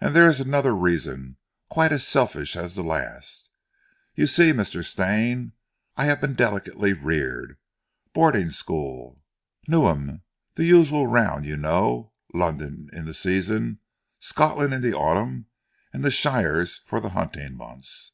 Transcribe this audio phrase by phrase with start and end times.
[0.00, 1.36] "And there is another reason
[1.68, 3.50] quite as selfish as the last.
[4.14, 4.82] You see, Mr.
[4.82, 5.52] Stane,
[5.94, 7.58] I have been delicately reared;
[8.14, 9.20] boarding school,
[9.68, 10.22] Newnham
[10.54, 12.14] the usual round you know!
[12.32, 13.80] London in the season,
[14.20, 15.48] Scotland in the autumn,
[15.92, 18.12] and the shires for the hunting months.